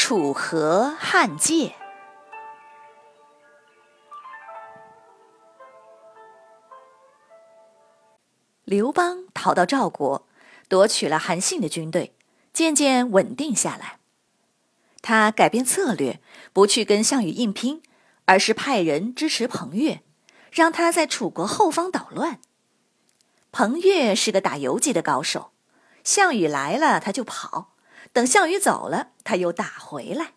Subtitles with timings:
[0.00, 1.74] 楚河汉界。
[8.64, 10.24] 刘邦逃到赵国，
[10.68, 12.14] 夺取了韩信的军队，
[12.52, 13.98] 渐渐稳定下来。
[15.02, 16.20] 他改变策略，
[16.52, 17.82] 不去跟项羽硬拼，
[18.26, 20.02] 而是派人支持彭越，
[20.52, 22.40] 让他在楚国后方捣乱。
[23.50, 25.50] 彭越是个打游击的高手，
[26.04, 27.72] 项羽来了他就跑，
[28.12, 30.34] 等项羽走了他又打回来。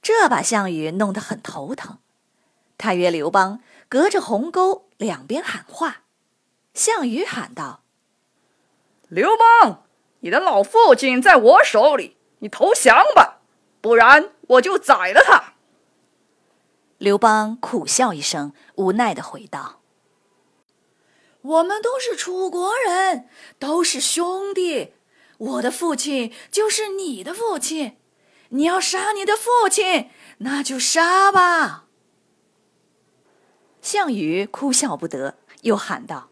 [0.00, 1.98] 这把项羽弄得很头疼，
[2.76, 6.02] 他约刘邦隔着鸿沟两边喊话。
[6.74, 7.82] 项羽喊道
[9.08, 9.84] ：“刘邦，
[10.20, 13.40] 你的老父亲在我手里，你投降吧，
[13.80, 15.54] 不然我就宰了他。”
[16.98, 19.80] 刘邦苦笑一声，无奈的回道
[21.42, 24.94] ：“我们都是楚国人，都是兄弟，
[25.38, 27.96] 我的父亲就是你的父亲，
[28.50, 31.86] 你要杀你的父亲，那就杀吧。”
[33.80, 36.28] 项羽哭笑不得，又喊道。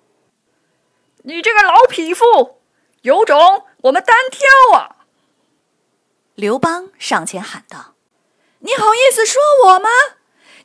[1.23, 2.61] 你这个老匹夫，
[3.03, 5.07] 有种我们单挑啊！
[6.35, 7.95] 刘邦上前喊道
[8.61, 9.89] ：“你好意思说我吗？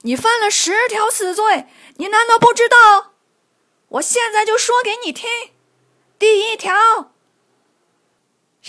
[0.01, 3.13] 你犯了十条死罪，你难道不知道？
[3.89, 5.29] 我现在就说给你听。
[6.17, 7.10] 第一条。”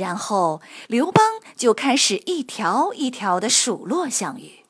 [0.02, 1.24] 然后刘邦
[1.56, 4.64] 就开始一条一条的数落项羽。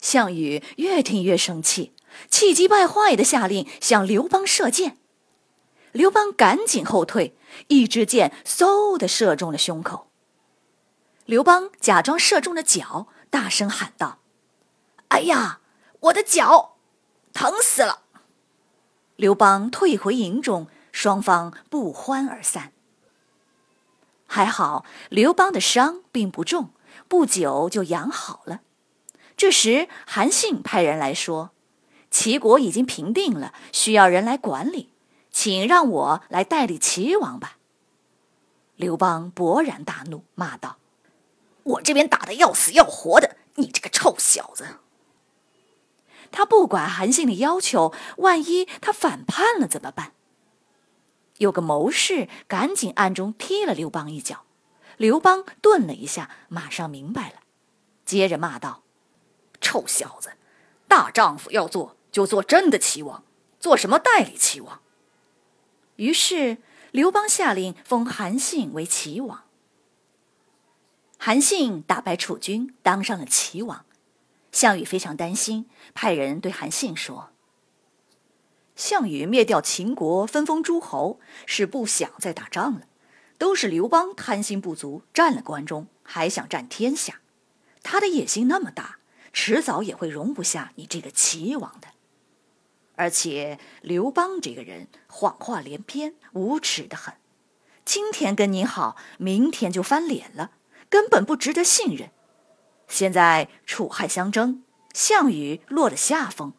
[0.00, 1.92] 项羽越听越生气，
[2.28, 4.98] 气急败坏的下令向刘邦射箭。
[5.92, 7.36] 刘邦赶紧后退，
[7.68, 10.08] 一支箭嗖的射中了胸口。
[11.26, 14.18] 刘邦假装射中了脚，大声喊道
[15.08, 15.60] ：“哎呀，
[16.00, 16.78] 我的脚，
[17.32, 18.02] 疼死了！”
[19.14, 22.72] 刘邦退回营中，双方不欢而散。
[24.32, 26.70] 还好刘邦的伤并不重，
[27.08, 28.60] 不久就养好了。
[29.36, 31.50] 这时韩信派人来说
[32.12, 34.92] ：“齐国已经平定了，需要人来管理。”
[35.32, 37.56] 请让我来代理齐王吧。
[38.76, 40.76] 刘邦勃然大怒，骂道
[41.64, 44.76] ：“我这边打的要死要活的，你这个臭小子！”
[46.30, 50.12] 他不管韩信的要求，万一他反叛了怎么办？
[51.40, 54.44] 有个谋士赶紧暗中踢了刘邦一脚。
[54.98, 57.36] 刘邦顿了一下，马上明白了，
[58.04, 58.82] 接着骂道
[59.58, 60.32] ：“臭小子，
[60.86, 63.24] 大丈夫要做就做真的齐王，
[63.58, 64.82] 做什么代理齐王？”
[65.96, 66.58] 于是，
[66.90, 69.44] 刘邦下令封韩信为齐王。
[71.16, 73.86] 韩信打败楚军，当上了齐王。
[74.52, 77.29] 项羽非常担心，派人对韩信说
[78.80, 82.86] ：“项羽灭掉秦国，分封诸侯，是不想再打仗了。
[83.36, 87.20] 都是刘邦贪心不足，占了关中，还想占天下。
[87.82, 89.00] 他的野心那么大，
[89.34, 91.88] 迟早也会容不下你这个齐王的。”
[92.96, 97.12] 而且刘邦这个人谎话连篇，无耻的很。
[97.84, 100.52] 今天跟你好，明天就翻脸了，
[100.88, 102.10] 根本不值得信任。
[102.88, 104.62] 现在楚汉相争，
[104.94, 106.54] 项羽落了下风。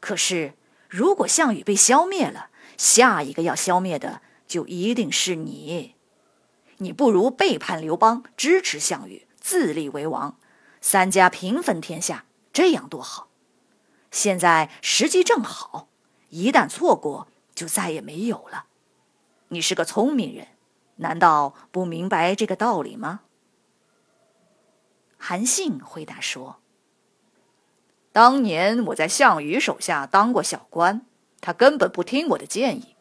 [0.00, 0.54] 可是
[0.92, 5.94] 如果项羽被消灭了，下一个要消灭的就一定是你。
[6.76, 10.36] 你不如背叛刘邦，支持项羽，自立为王，
[10.82, 13.28] 三家平分天下，这样多好。
[14.10, 15.88] 现在时机正好，
[16.28, 18.66] 一旦错过，就再也没有了。
[19.48, 20.48] 你是个聪明人，
[20.96, 23.22] 难道不明白这个道理吗？
[25.16, 26.60] 韩信回答说
[28.12, 31.06] ：“当年我在项羽手下当过小官，
[31.40, 32.94] 他根本不听我的建议。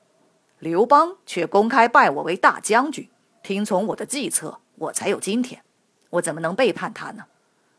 [0.58, 3.10] 刘邦却公开拜我为大将军，
[3.44, 5.64] 听从我的计策，我才有今天。
[6.12, 7.26] 我怎么能背叛他呢？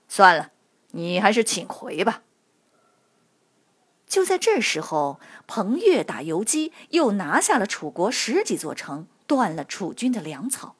[0.08, 0.50] 算了，
[0.90, 2.22] 你还是请回吧。”
[4.06, 10.76] 就在这时候，彭越打游击，又拿下了楚国十几座城，断了楚军的粮草。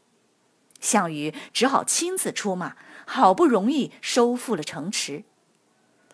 [0.80, 2.76] 项羽只好亲自出马，
[3.06, 5.24] 好不容易收复了城池。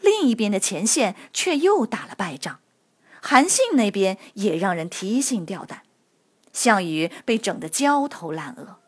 [0.01, 2.61] 另一边的前线却又打了败仗，
[3.21, 5.83] 韩信那边也让人提心吊胆，
[6.53, 8.79] 项羽被整得焦头烂额。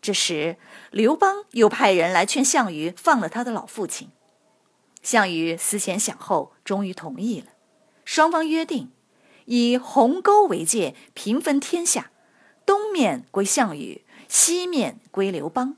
[0.00, 0.56] 这时，
[0.90, 4.10] 刘邦又派人来劝项羽放了他的老父亲。
[5.02, 7.46] 项羽思前想后，终于同意了。
[8.04, 8.90] 双方约定，
[9.44, 12.10] 以鸿沟为界，平分天下，
[12.66, 15.76] 东面归项羽，西面归刘邦。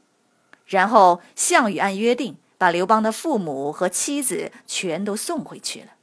[0.66, 5.94] 然后，项羽按约定把刘邦的父母和妻子全都送回去了。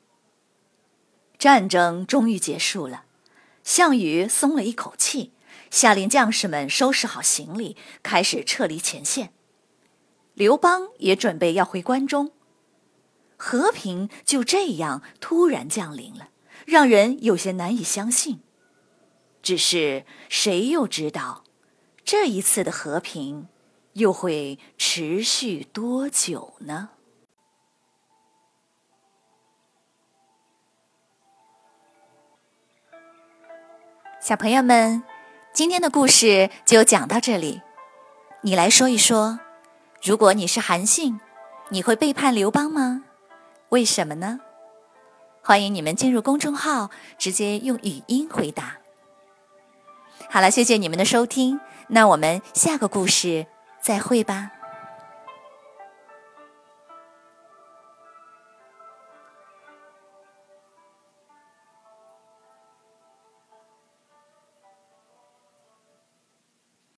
[1.37, 3.05] 战争终于结束了，
[3.63, 5.33] 项羽松了一口气。
[5.71, 9.31] 下令将士们收拾好行李，开始撤离前线。
[10.33, 12.33] 刘邦也准备要回关中。
[13.37, 16.27] 和平就这样突然降临了，
[16.65, 18.41] 让人有些难以相信。
[19.41, 21.45] 只是谁又知道，
[22.03, 23.47] 这一次的和平
[23.93, 26.89] 又会持续多久呢？
[34.19, 35.03] 小朋友们。
[35.53, 37.61] 今天的故事就讲到这里，
[38.39, 39.37] 你来说一说，
[40.01, 41.19] 如果你是韩信，
[41.71, 43.03] 你会背叛刘邦吗？
[43.67, 44.39] 为什么呢？
[45.43, 48.77] 欢迎你们进入公众号，直接用语音回答。
[50.29, 51.59] 好了，谢谢你们的收听，
[51.89, 53.47] 那我们下个故事
[53.81, 54.60] 再会吧。